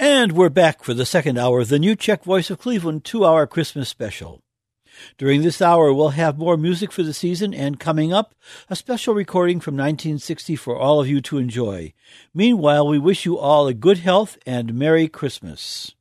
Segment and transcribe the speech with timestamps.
[0.00, 3.26] And we're back for the second hour of the new Czech Voice of Cleveland two
[3.26, 4.40] hour Christmas special.
[5.16, 8.32] During this hour, we'll have more music for the season, and coming up,
[8.70, 11.94] a special recording from 1960 for all of you to enjoy.
[12.32, 15.96] Meanwhile, we wish you all a good health and Merry Christmas.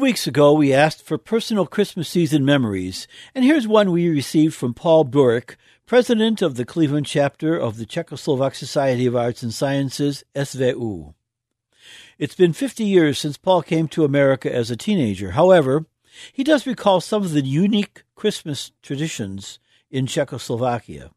[0.00, 4.72] Weeks ago, we asked for personal Christmas season memories, and here's one we received from
[4.72, 10.24] Paul Burek, president of the Cleveland chapter of the Czechoslovak Society of Arts and Sciences,
[10.34, 11.12] SVU.
[12.18, 15.32] It's been 50 years since Paul came to America as a teenager.
[15.32, 15.84] However,
[16.32, 19.58] he does recall some of the unique Christmas traditions
[19.90, 21.10] in Czechoslovakia.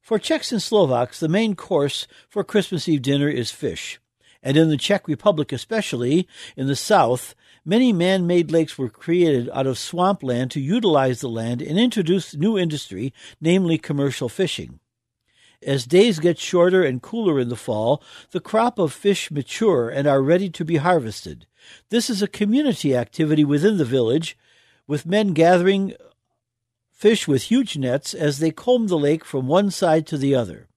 [0.00, 4.00] For Czechs and Slovaks, the main course for Christmas Eve dinner is fish
[4.44, 9.48] And in the Czech Republic, especially in the south, many man made lakes were created
[9.52, 14.80] out of swampland to utilize the land and introduce new industry, namely commercial fishing.
[15.62, 18.02] As days get shorter and cooler in the fall,
[18.32, 21.46] the crop of fish mature and are ready to be harvested.
[21.88, 24.36] This is a community activity within the village,
[24.86, 25.94] with men gathering
[26.92, 30.68] fish with huge nets as they comb the lake from one side to the other.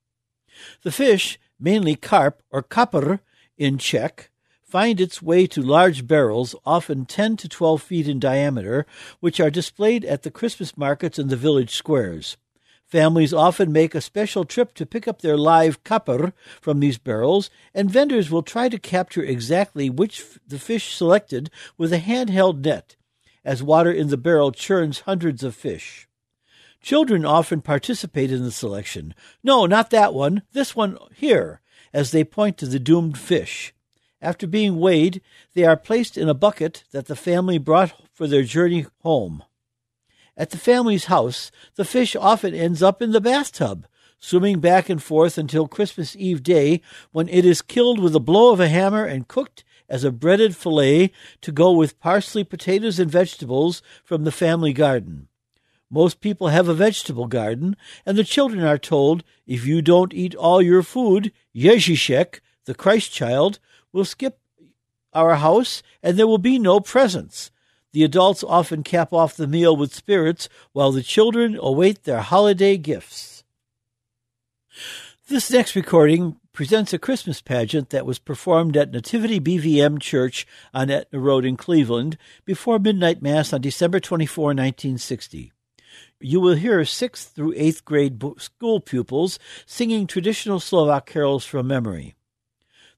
[0.83, 3.19] The fish, mainly carp or kapr
[3.57, 4.29] in Czech,
[4.67, 8.85] find its way to large barrels, often 10 to 12 feet in diameter,
[9.21, 12.35] which are displayed at the Christmas markets in the village squares.
[12.85, 17.49] Families often make a special trip to pick up their live kapr from these barrels,
[17.73, 22.63] and vendors will try to capture exactly which f- the fish selected with a handheld
[22.63, 22.95] net,
[23.43, 26.07] as water in the barrel churns hundreds of fish.
[26.81, 29.13] Children often participate in the selection.
[29.43, 31.61] No, not that one, this one here,
[31.91, 33.73] as they point to the doomed fish.
[34.27, 35.21] After being weighed,
[35.53, 39.41] they are placed in a bucket that the family brought for their journey home.
[40.35, 43.87] At the family's house, the fish often ends up in the bathtub,
[44.19, 46.81] swimming back and forth until Christmas Eve day,
[47.13, 50.57] when it is killed with a blow of a hammer and cooked as a breaded
[50.57, 55.29] fillet to go with parsley, potatoes, and vegetables from the family garden.
[55.89, 60.35] Most people have a vegetable garden, and the children are told, if you don't eat
[60.35, 63.59] all your food, Ježíšek, the Christ child,
[63.91, 64.39] will skip
[65.13, 67.51] our house and there will be no presents.
[67.93, 72.77] The adults often cap off the meal with spirits while the children await their holiday
[72.77, 73.43] gifts.
[75.29, 80.89] This next recording presents a Christmas pageant that was performed at Nativity BVM Church on
[80.89, 85.51] Aetna Road in Cleveland before midnight mass on December 24, 1960.
[86.19, 92.15] You will hear 6th through 8th grade school pupils singing traditional Slovak carols from memory.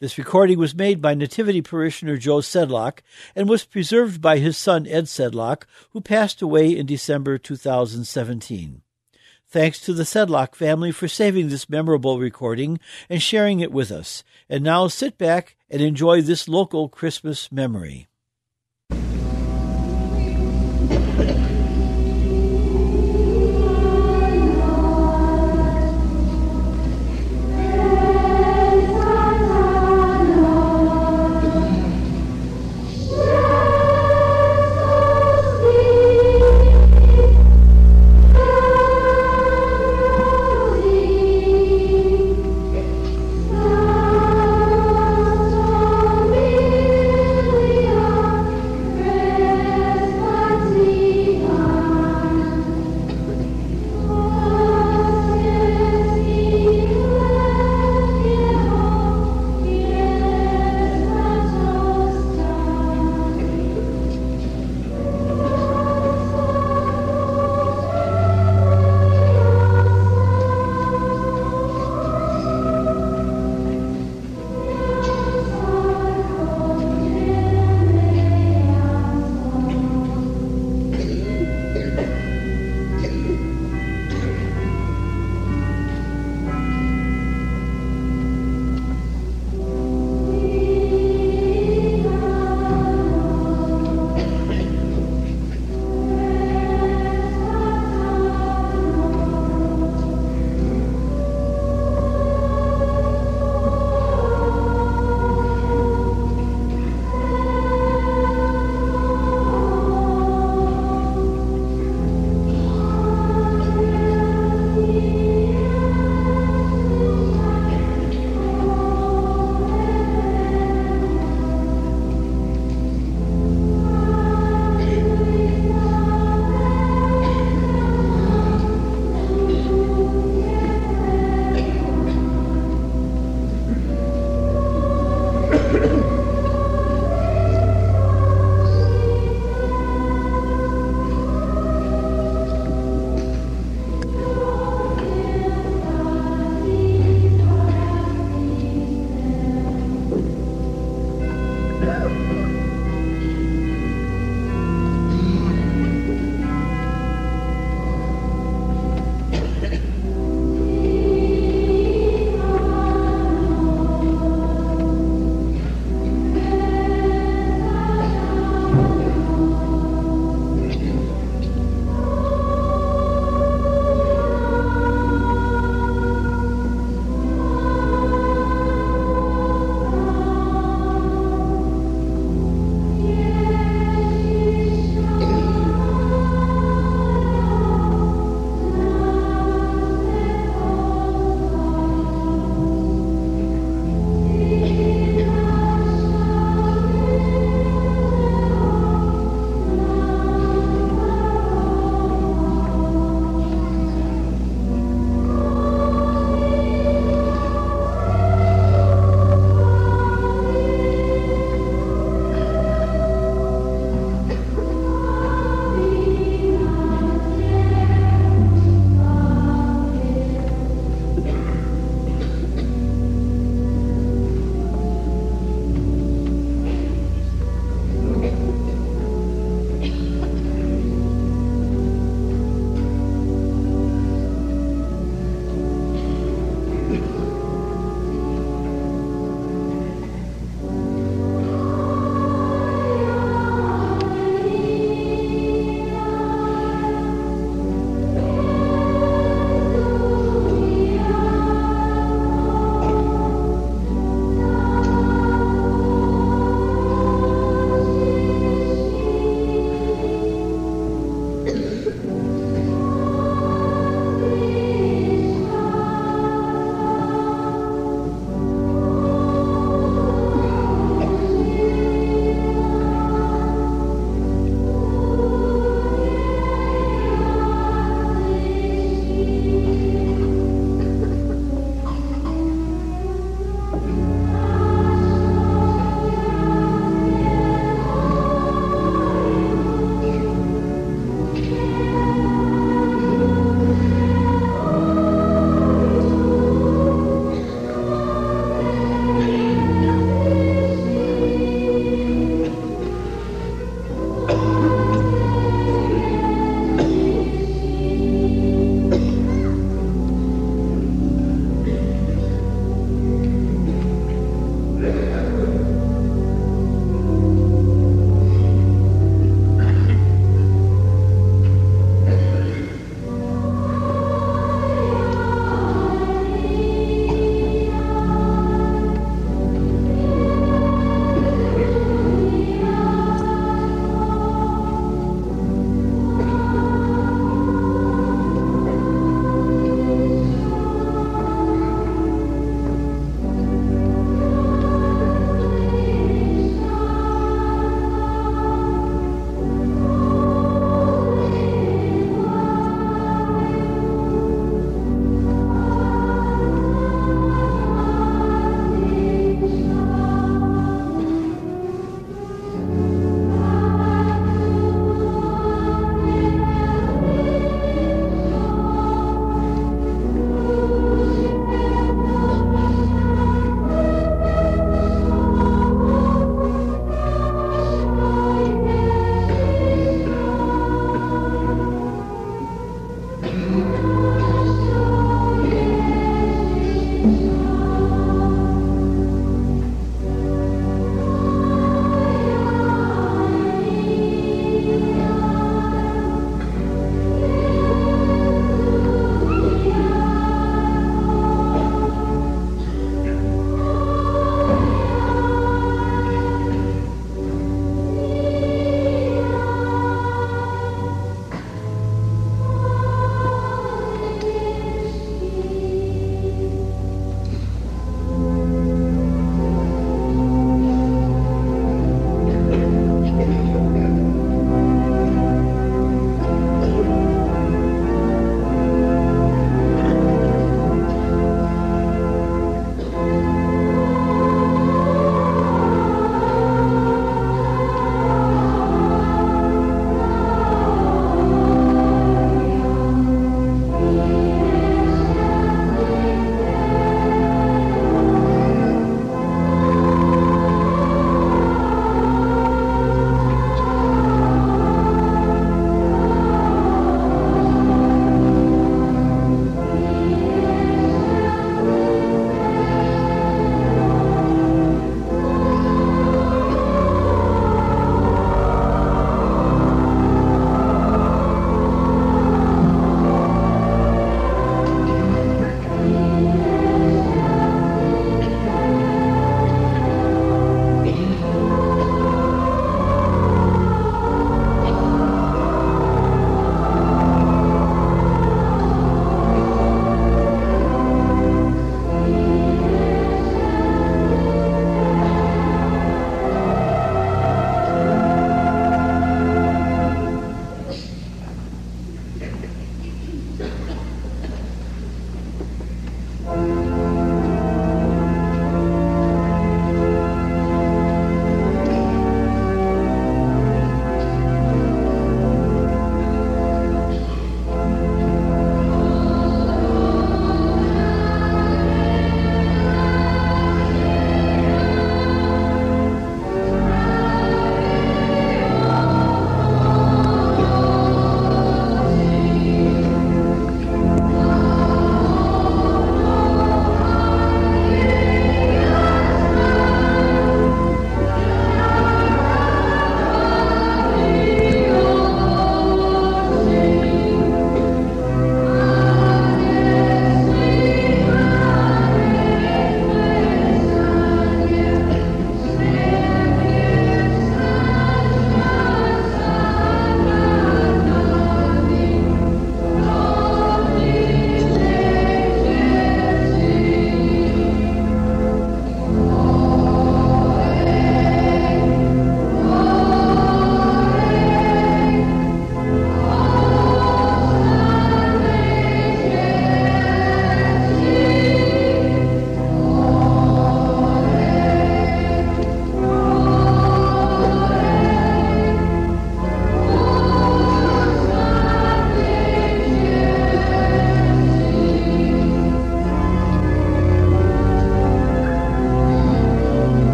[0.00, 2.98] This recording was made by Nativity parishioner Joe Sedlock
[3.36, 8.82] and was preserved by his son Ed Sedlock, who passed away in December 2017.
[9.46, 14.24] Thanks to the Sedlock family for saving this memorable recording and sharing it with us.
[14.48, 18.08] And now sit back and enjoy this local Christmas memory.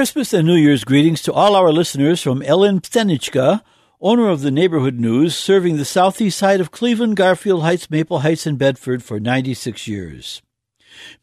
[0.00, 3.62] Christmas and New Year's greetings to all our listeners from Ellen Pstenichka,
[4.00, 8.46] owner of the Neighborhood News, serving the southeast side of Cleveland, Garfield Heights, Maple Heights,
[8.46, 10.40] and Bedford for 96 years.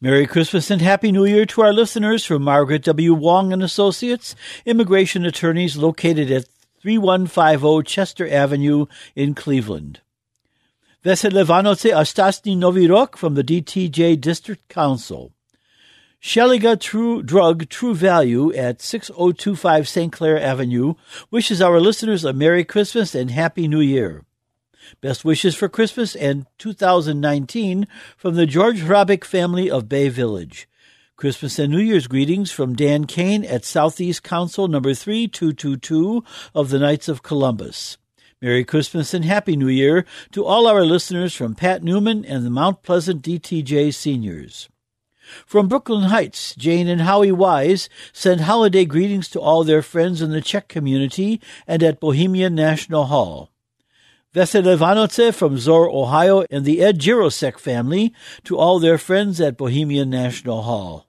[0.00, 3.14] Merry Christmas and Happy New Year to our listeners from Margaret W.
[3.14, 6.46] Wong and Associates, immigration attorneys located at
[6.80, 8.86] 3150 Chester Avenue
[9.16, 10.02] in Cleveland.
[11.04, 15.32] Vesele Vanoce Astasny Novi Rok from the DTJ District Council.
[16.20, 20.12] Sheliga True Drug True Value at 6025 St.
[20.12, 20.94] Clair Avenue
[21.30, 24.24] wishes our listeners a Merry Christmas and Happy New Year.
[25.00, 30.68] Best wishes for Christmas and 2019 from the George Hrabick family of Bay Village.
[31.16, 36.80] Christmas and New Year's greetings from Dan Kane at Southeast Council number 3222 of the
[36.80, 37.96] Knights of Columbus.
[38.42, 42.50] Merry Christmas and Happy New Year to all our listeners from Pat Newman and the
[42.50, 44.68] Mount Pleasant DTJ seniors.
[45.46, 50.30] From Brooklyn Heights, Jane and Howie Wise send holiday greetings to all their friends in
[50.30, 53.50] the Czech community and at Bohemian National Hall.
[54.34, 58.12] Vesele Vanoce from Zoar, Ohio, and the Ed Jirosek family
[58.44, 61.06] to all their friends at Bohemian National Hall.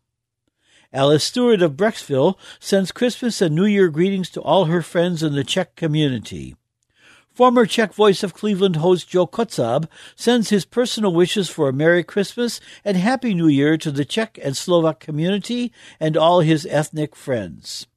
[0.92, 5.34] Alice Stewart of Brecksville sends Christmas and New Year greetings to all her friends in
[5.34, 6.56] the Czech community.
[7.40, 12.04] Former Czech Voice of Cleveland host Joe Kotzab sends his personal wishes for a Merry
[12.04, 15.72] Christmas and Happy New Year to the Czech and Slovak community
[16.02, 17.88] and all his ethnic friends.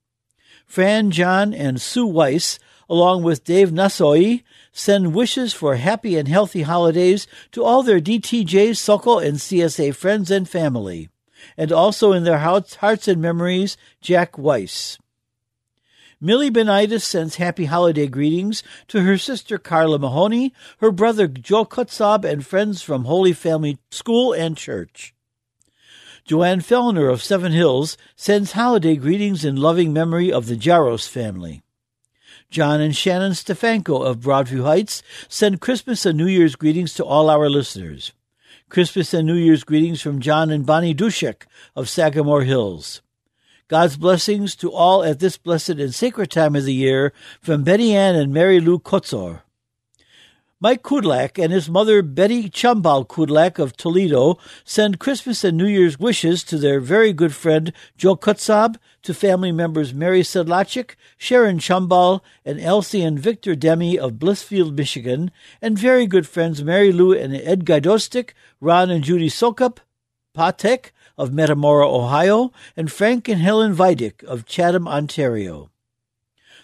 [0.64, 6.62] Fran, John, and Sue Weiss, along with Dave Nasoy, send wishes for happy and healthy
[6.62, 11.08] holidays to all their DTJ, Sokol, and CSA friends and family,
[11.56, 14.98] and also in their hearts and memories, Jack Weiss.
[16.24, 22.24] Millie Benitis sends happy holiday greetings to her sister Carla Mahoney, her brother Joe Kutzab,
[22.24, 25.16] and friends from Holy Family School and Church.
[26.24, 31.60] Joanne Fellner of Seven Hills sends holiday greetings in loving memory of the Jaros family.
[32.50, 37.30] John and Shannon Stefanko of Broadview Heights send Christmas and New Year's greetings to all
[37.30, 38.12] our listeners.
[38.68, 43.02] Christmas and New Year's greetings from John and Bonnie Dushek of Sagamore Hills.
[43.72, 47.94] God's blessings to all at this blessed and sacred time of the year from Betty
[47.94, 49.40] Ann and Mary Lou Kotzor.
[50.60, 55.98] Mike Kudlak and his mother Betty Chumbal Kudlak of Toledo send Christmas and New Year's
[55.98, 62.20] wishes to their very good friend Joe Kutzab, to family members Mary Sedlachik, Sharon Chumbal,
[62.44, 65.30] and Elsie and Victor Demi of Blissfield, Michigan,
[65.62, 69.78] and very good friends Mary Lou and Ed Gaidostik, Ron and Judy Sokup,
[70.36, 75.70] Patek, of Metamora, Ohio, and Frank and Helen Vidic of Chatham, Ontario.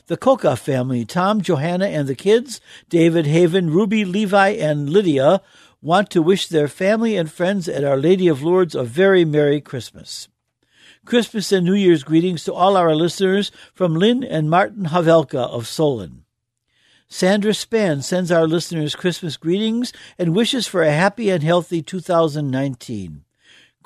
[0.07, 5.43] The Koka family, Tom, Johanna, and the kids, David, Haven, Ruby, Levi, and Lydia,
[5.83, 9.61] want to wish their family and friends at Our Lady of Lourdes a very Merry
[9.61, 10.29] Christmas.
[11.05, 15.67] Christmas and New Year's greetings to all our listeners from Lynn and Martin Havelka of
[15.67, 16.25] Solon.
[17.09, 23.25] Sandra Span sends our listeners Christmas greetings and wishes for a happy and healthy 2019.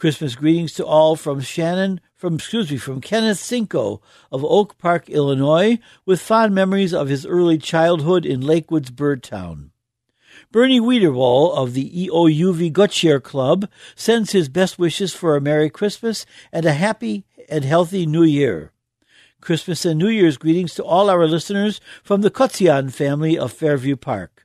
[0.03, 5.09] Christmas greetings to all from Shannon, from excuse me, from Kenneth Cinco of Oak Park,
[5.09, 9.71] Illinois, with fond memories of his early childhood in Lakewood's Birdtown.
[10.51, 16.27] Bernie Wiederwall of the EOUV Gutshare Club sends his best wishes for a Merry Christmas
[16.53, 18.73] and a happy and healthy New Year.
[19.41, 23.95] Christmas and New Year's greetings to all our listeners from the Kotzian family of Fairview
[23.95, 24.41] Park.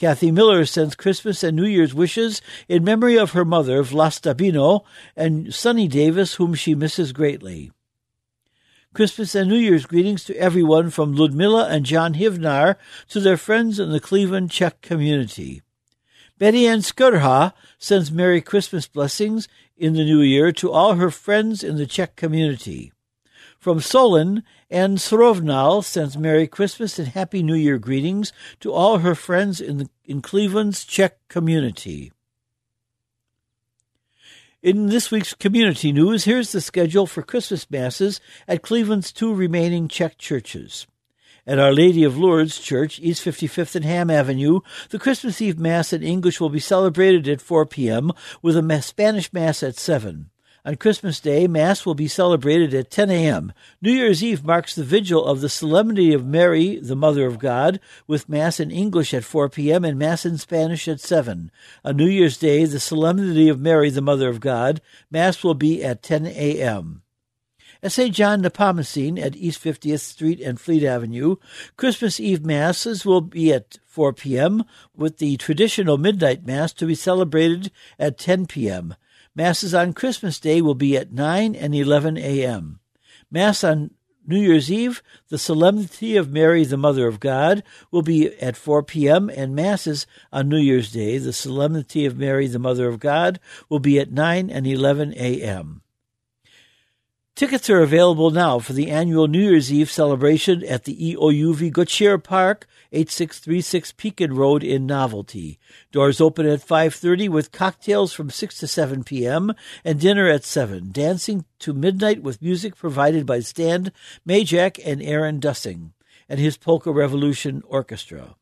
[0.00, 4.82] Kathy Miller sends Christmas and New Year's wishes in memory of her mother, Vlasta Bino,
[5.14, 7.70] and Sonny Davis, whom she misses greatly.
[8.94, 12.76] Christmas and New Year's greetings to everyone from Ludmilla and John Hivnar
[13.10, 15.60] to their friends in the Cleveland Czech community.
[16.38, 21.62] Betty Ann Skurha sends Merry Christmas blessings in the new year to all her friends
[21.62, 22.90] in the Czech community.
[23.60, 29.14] From Solon, and Srovnal sends Merry Christmas and Happy New Year greetings to all her
[29.14, 32.10] friends in, the, in Cleveland's Czech community.
[34.62, 39.88] In this week's community news, here's the schedule for Christmas Masses at Cleveland's two remaining
[39.88, 40.86] Czech churches.
[41.46, 45.92] At Our Lady of Lourdes Church, East 55th and Hamm Avenue, the Christmas Eve Mass
[45.92, 48.10] in English will be celebrated at 4 p.m.
[48.40, 50.30] with a Spanish Mass at 7.
[50.62, 53.52] On Christmas Day, Mass will be celebrated at 10 a.m.
[53.80, 57.80] New Year's Eve marks the vigil of the Solemnity of Mary, the Mother of God,
[58.06, 59.86] with Mass in English at 4 p.m.
[59.86, 61.50] and Mass in Spanish at 7.
[61.82, 65.82] On New Year's Day, the Solemnity of Mary, the Mother of God, Mass will be
[65.82, 67.02] at 10 a.m.
[67.82, 68.14] At St.
[68.14, 71.36] John Nepomucene at East 50th Street and Fleet Avenue,
[71.78, 76.94] Christmas Eve Masses will be at 4 p.m., with the traditional midnight Mass to be
[76.94, 78.94] celebrated at 10 p.m.
[79.34, 82.80] Masses on Christmas Day will be at 9 and 11 a.m.
[83.30, 83.92] Mass on
[84.26, 88.82] New Year's Eve, the Solemnity of Mary, the Mother of God, will be at 4
[88.82, 93.40] p.m., and Masses on New Year's Day, the Solemnity of Mary, the Mother of God,
[93.68, 95.82] will be at 9 and 11 a.m.
[97.34, 102.18] Tickets are available now for the annual New Year's Eve celebration at the EOUV Gautier
[102.18, 105.58] Park, 8636 Pekin Road in Novelty.
[105.92, 109.54] Doors open at 5:30 with cocktails from 6 to 7 p.m.
[109.84, 110.90] and dinner at 7.
[110.90, 113.92] Dancing to midnight with music provided by Stan
[114.26, 115.92] Majak and Aaron Dussing
[116.28, 118.36] and his Polka Revolution Orchestra.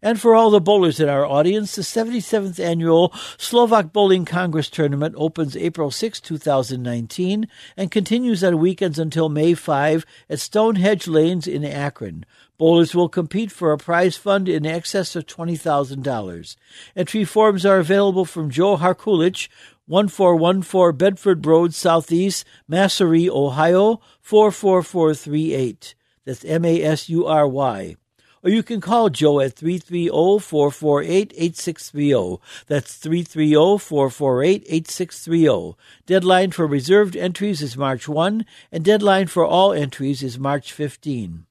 [0.01, 5.13] And for all the bowlers in our audience, the 77th annual Slovak Bowling Congress tournament
[5.17, 11.63] opens April 6, 2019, and continues on weekends until May 5 at Stonehenge Lanes in
[11.63, 12.25] Akron.
[12.57, 16.55] Bowlers will compete for a prize fund in excess of $20,000.
[16.95, 19.49] Entry forms are available from Joe Harkulich,
[19.87, 25.95] 1414 Bedford Road Southeast, Masury, Ohio 44438.
[26.25, 27.95] That's M A S U R Y.
[28.43, 32.39] Or you can call Joe at 330-448-8630.
[32.67, 35.75] That's 330-448-8630.
[36.05, 41.47] Deadline for reserved entries is March 1 and deadline for all entries is March 15.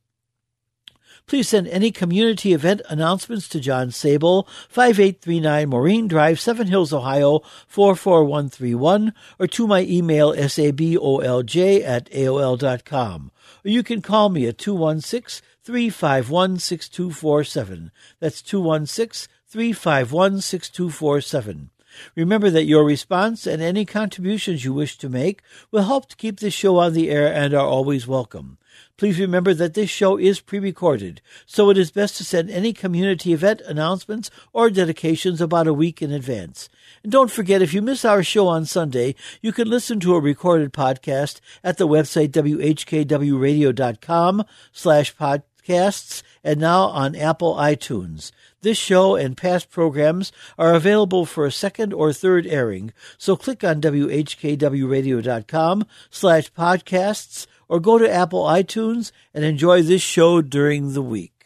[1.26, 7.40] Please send any community event announcements to John Sabol, 5839 Maureen Drive, Seven Hills, Ohio,
[7.66, 13.32] 44131, or to my email, sabolj at aol.com.
[13.64, 17.90] Or you can call me at 216 351 6247.
[18.20, 21.70] That's 216 351 6247.
[22.16, 26.40] Remember that your response and any contributions you wish to make will help to keep
[26.40, 28.58] this show on the air and are always welcome.
[28.96, 33.32] Please remember that this show is pre-recorded, so it is best to send any community
[33.32, 36.68] event announcements or dedications about a week in advance.
[37.02, 40.20] And don't forget, if you miss our show on Sunday, you can listen to a
[40.20, 48.30] recorded podcast at the website whkwradio.com slash podcasts and now on Apple iTunes.
[48.64, 53.62] This show and past programs are available for a second or third airing, so click
[53.62, 61.02] on whkwradio.com slash podcasts or go to Apple iTunes and enjoy this show during the
[61.02, 61.44] week.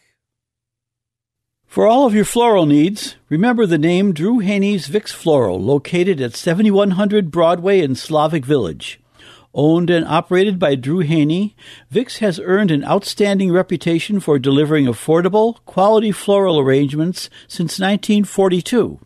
[1.67, 6.37] For all of your floral needs, remember the name Drew Haney's Vix Floral, located at
[6.37, 9.01] 7100 Broadway in Slavic Village.
[9.53, 11.55] Owned and operated by Drew Haney,
[11.89, 18.99] Vix has earned an outstanding reputation for delivering affordable, quality floral arrangements since 1942.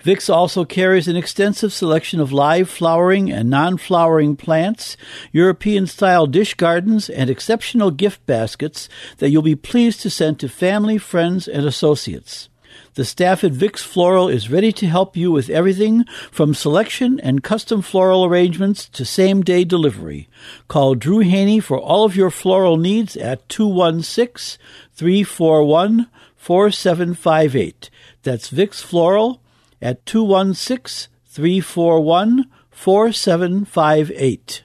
[0.00, 4.96] Vix also carries an extensive selection of live flowering and non flowering plants,
[5.32, 10.48] European style dish gardens, and exceptional gift baskets that you'll be pleased to send to
[10.48, 12.48] family, friends, and associates.
[12.94, 17.42] The staff at Vix Floral is ready to help you with everything from selection and
[17.42, 20.28] custom floral arrangements to same day delivery.
[20.68, 24.60] Call Drew Haney for all of your floral needs at 216
[24.94, 27.90] 341 4758.
[28.22, 29.42] That's Vix Floral
[29.82, 34.62] at 216 341 4758.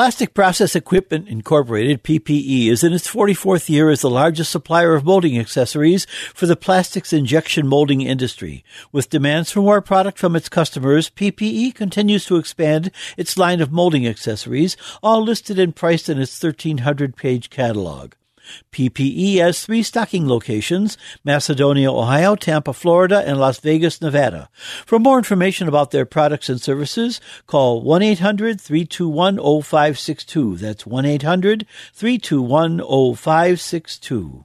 [0.00, 5.04] Plastic Process Equipment Incorporated, PPE, is in its 44th year as the largest supplier of
[5.04, 8.64] molding accessories for the plastics injection molding industry.
[8.92, 13.72] With demands for more product from its customers, PPE continues to expand its line of
[13.72, 18.14] molding accessories, all listed and priced in its 1300 page catalog.
[18.72, 24.48] PPE has three stocking locations Macedonia, Ohio, Tampa, Florida, and Las Vegas, Nevada.
[24.86, 30.56] For more information about their products and services, call 1 800 321 0562.
[30.56, 32.78] That's 1 800 321
[33.16, 34.44] 0562.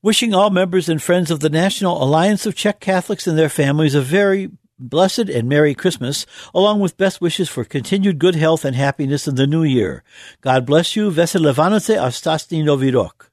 [0.00, 3.96] Wishing all members and friends of the National Alliance of Czech Catholics and their families
[3.96, 8.76] a very blessed and Merry Christmas, along with best wishes for continued good health and
[8.76, 10.02] happiness in the new year.
[10.40, 11.10] God bless you.
[11.10, 13.28] Vesele Vánoce a Stasny Nový rok.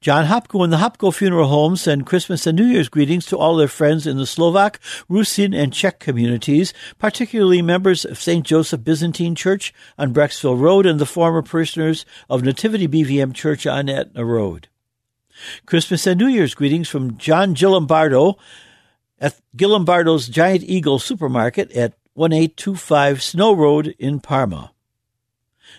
[0.00, 3.56] John Hopko and the Hopko Funeral Home send Christmas and New Year's greetings to all
[3.56, 4.78] their friends in the Slovak,
[5.08, 8.44] Rusin, and Czech communities, particularly members of St.
[8.44, 13.88] Joseph Byzantine Church on Brecksville Road and the former parishioners of Nativity BVM Church on
[13.88, 14.68] Aetna Road.
[15.66, 18.36] Christmas and New Year's greetings from John Gilombardo,
[19.20, 24.72] at Gilombardo's Giant Eagle Supermarket at 1825 Snow Road in Parma.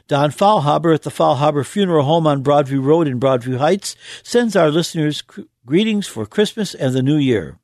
[0.08, 4.70] Don Fallhaber at the Fallhaber Funeral Home on Broadview Road in Broadview Heights sends our
[4.70, 5.24] listeners
[5.66, 7.58] greetings for Christmas and the New Year.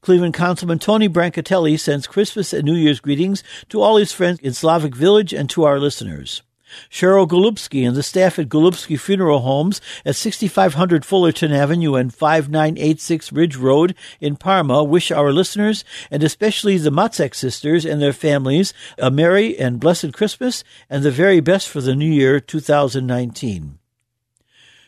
[0.00, 4.52] Cleveland Councilman Tony Brancatelli sends Christmas and New Year's greetings to all his friends in
[4.52, 6.42] Slavic Village and to our listeners.
[6.90, 13.32] Cheryl Golubski and the staff at Golubski Funeral Homes at 6500 Fullerton Avenue and 5986
[13.32, 18.72] Ridge Road in Parma wish our listeners, and especially the Matzek sisters and their families,
[18.98, 23.78] a merry and blessed Christmas and the very best for the new year 2019.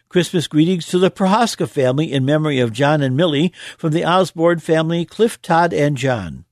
[0.09, 4.59] Christmas greetings to the Prohaska family in memory of John and Millie from the Osborne
[4.59, 6.45] family, Cliff, Todd, and John.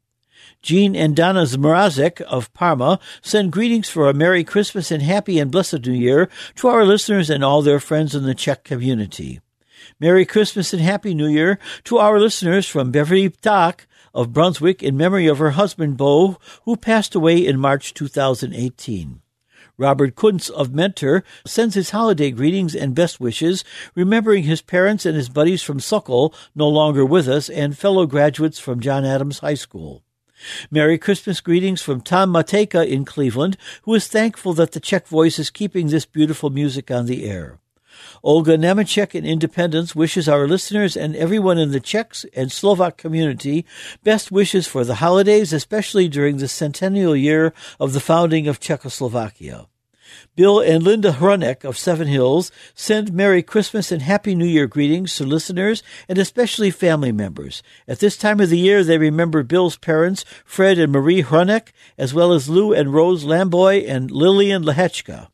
[0.69, 5.51] Jean and Donna Zmrazek of Parma send greetings for a Merry Christmas and Happy and
[5.51, 9.41] Blessed New Year to our listeners and all their friends in the Czech community.
[9.99, 14.95] Merry Christmas and Happy New Year to our listeners from Beverly Tak of Brunswick in
[14.95, 19.23] memory of her husband Bo, who passed away in March 2018.
[19.79, 23.65] Robert Kuntz of Mentor sends his holiday greetings and best wishes,
[23.95, 28.59] remembering his parents and his buddies from Sokol, no longer with us, and fellow graduates
[28.59, 30.03] from John Adams High School.
[30.71, 35.39] Merry Christmas greetings from Tom Mateka in Cleveland, who is thankful that the Czech voice
[35.39, 37.59] is keeping this beautiful music on the air.
[38.23, 43.67] Olga Nemechek in Independence wishes our listeners and everyone in the Czech and Slovak community
[44.05, 49.67] best wishes for the holidays, especially during the centennial year of the founding of Czechoslovakia.
[50.37, 55.15] Bill and Linda Hronek of Seven Hills send Merry Christmas and Happy New Year greetings
[55.17, 57.63] to listeners and especially family members.
[57.87, 62.15] At this time of the year, they remember Bill's parents, Fred and Marie Hronek, as
[62.15, 65.29] well as Lou and Rose Lamboy and Lillian Lehechka.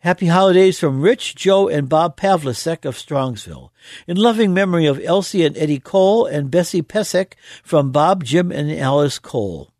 [0.00, 3.70] Happy holidays from Rich, Joe, and Bob Pavlicek of Strongsville.
[4.06, 7.32] In loving memory of Elsie and Eddie Cole and Bessie Pesek
[7.64, 9.72] from Bob, Jim, and Alice Cole.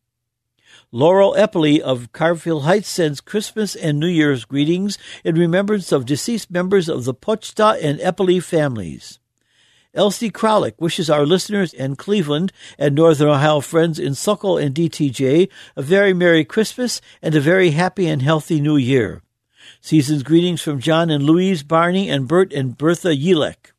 [0.97, 6.51] Laurel Eppley of Carville Heights sends Christmas and New Year's greetings in remembrance of deceased
[6.51, 9.19] members of the Pochta and Eppley families.
[9.93, 15.51] Elsie Kralik wishes our listeners in Cleveland and Northern Ohio friends in Sokol and DTJ
[15.77, 19.21] a very Merry Christmas and a very happy and healthy New Year.
[19.83, 23.73] Season's greetings from John and Louise, Barney, and Bert and Bertha Yelek.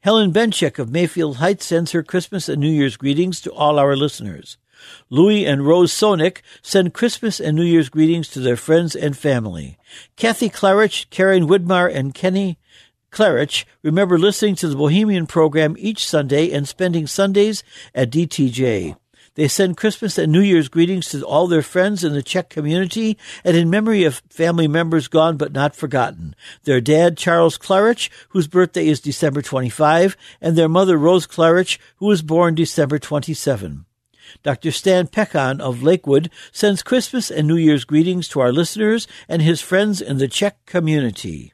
[0.00, 3.94] Helen Benchek of Mayfield Heights sends her Christmas and New Year's greetings to all our
[3.94, 4.58] listeners.
[5.10, 9.78] Louis and Rose Sonic send Christmas and New Year's greetings to their friends and family.
[10.16, 12.58] Kathy Clarich, Karen Widmar, and Kenny
[13.10, 17.62] Clarich remember listening to the Bohemian program each Sunday and spending Sundays
[17.94, 18.96] at DTJ.
[19.34, 23.16] They send Christmas and New Year's greetings to all their friends in the Czech community
[23.44, 26.36] and in memory of family members gone but not forgotten.
[26.64, 32.06] Their dad, Charles Clarich, whose birthday is December 25, and their mother, Rose Clarich, who
[32.06, 33.86] was born December 27.
[34.42, 34.70] Dr.
[34.70, 39.60] Stan Pekon of Lakewood sends Christmas and New Year's greetings to our listeners and his
[39.60, 41.52] friends in the Czech community.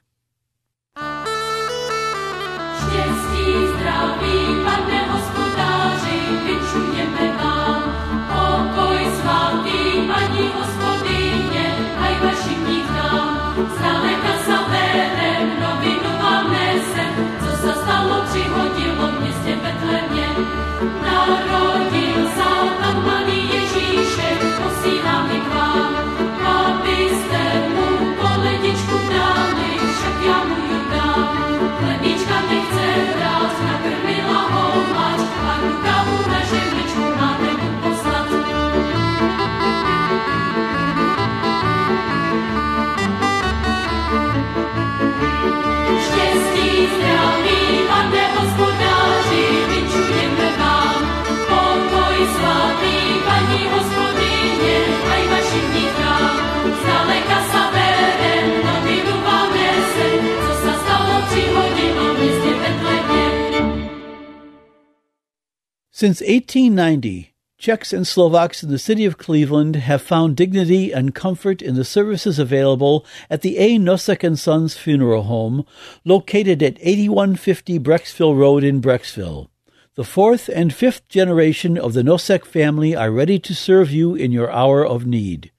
[65.99, 71.61] Since 1890, Czechs and Slovaks in the city of Cleveland have found dignity and comfort
[71.61, 73.81] in the services available at the A.
[73.81, 75.67] Nosek and Sons Funeral Home,
[76.05, 79.49] located at 8150 Brecksville Road in Brecksville.
[79.97, 84.31] The fourth and fifth generation of the Nosek family are ready to serve you in
[84.31, 85.51] your hour of need.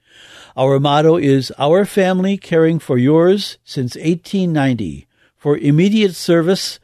[0.56, 5.06] Our motto is Our Family Caring for Yours since 1890.
[5.36, 6.80] For immediate service,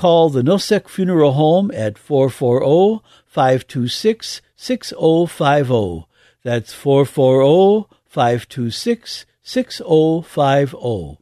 [0.00, 6.06] call the Nosek Funeral Home at 440 526 6050.
[6.42, 11.19] That's 440 526 6050.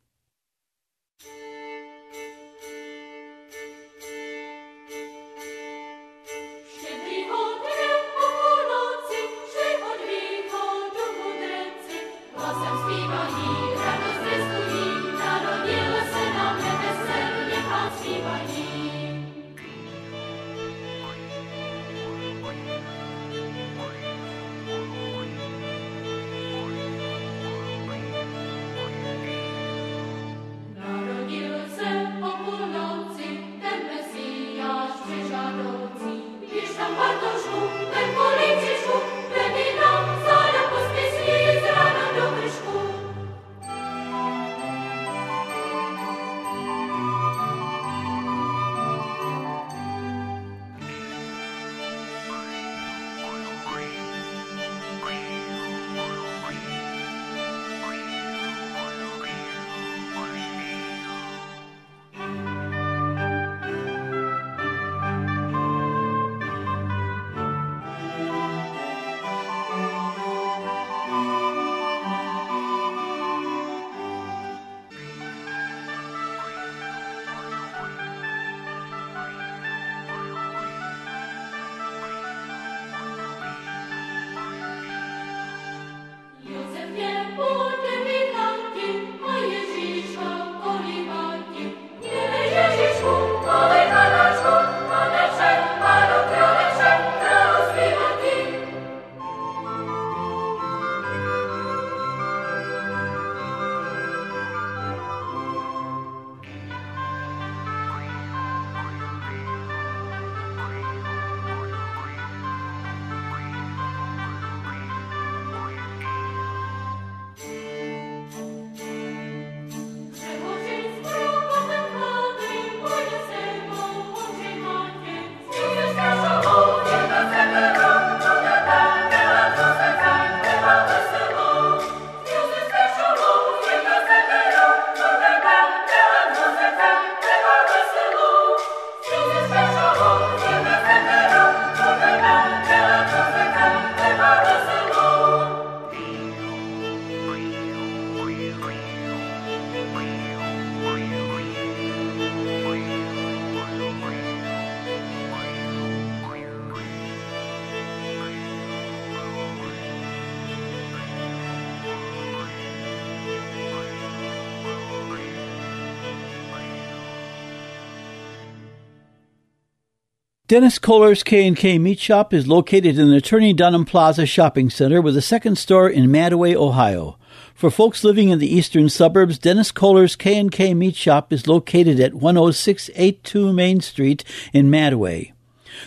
[170.49, 175.15] Dennis Kohler's K&K Meat Shop is located in the Turney Dunham Plaza Shopping Center with
[175.15, 177.19] a second store in Mantua, Ohio.
[177.55, 182.15] For folks living in the eastern suburbs, Dennis Kohler's K&K Meat Shop is located at
[182.15, 184.25] 10682 Main Street
[184.55, 185.25] in Mantua.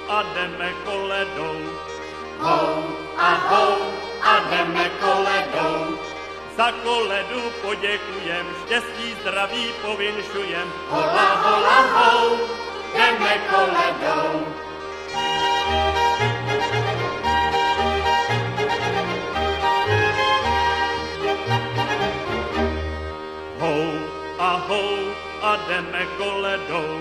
[0.09, 1.61] a jdeme koledou.
[2.41, 2.83] Hou
[3.17, 3.79] a hou
[4.23, 6.08] a jdeme koledou.
[6.59, 10.73] Za koledu poděkujem, štěstí zdraví povinšujem.
[10.89, 12.39] Hola, hola, hou,
[12.95, 14.47] jdeme koledou.
[23.59, 23.99] Hou
[24.39, 24.99] a hou
[25.43, 27.01] a jdeme koledou.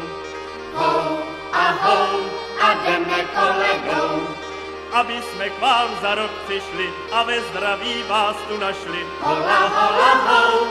[0.74, 1.18] Hou
[1.54, 2.30] a hou
[2.62, 4.47] a jdeme koledou.
[4.92, 9.06] Aby jsme k vám za rok přišli a ve zdraví vás tu našli.
[9.22, 10.68] Hola, hola, hou,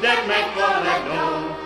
[0.00, 1.56] jdeme koledou.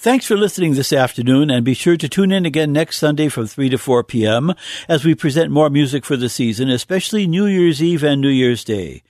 [0.00, 3.46] Thanks for listening this afternoon, and be sure to tune in again next Sunday from
[3.46, 4.54] 3 to 4 p.m.
[4.88, 8.64] as we present more music for the season, especially New Year's Eve and New Year's
[8.64, 9.02] Day.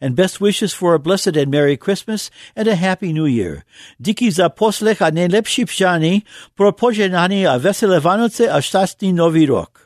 [0.00, 3.64] And best wishes for a blessed and Merry Christmas and a Happy New Year.
[4.00, 6.22] Diki za poslech a najlepší přání
[6.54, 9.85] pro poženání a veselé Vánoce a šťastný nový rok.